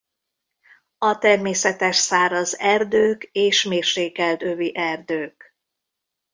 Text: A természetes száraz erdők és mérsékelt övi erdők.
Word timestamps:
A 0.97 1.17
természetes 1.17 1.95
száraz 1.95 2.57
erdők 2.59 3.23
és 3.31 3.63
mérsékelt 3.63 4.41
övi 4.43 4.75
erdők. 4.75 5.55